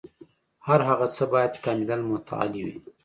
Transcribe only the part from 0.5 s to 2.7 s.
هر هغه څه باید کاملاً متعالي